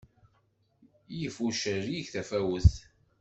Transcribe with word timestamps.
Yif 1.17 1.35
ucerrig 1.45 2.07
tafawet. 2.13 2.71